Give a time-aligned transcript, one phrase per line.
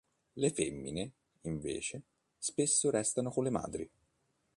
[0.33, 2.01] Le femmine, invece,
[2.35, 3.91] spesso restano con le madri.